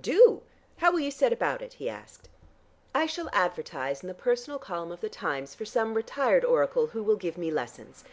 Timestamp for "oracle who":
6.44-7.02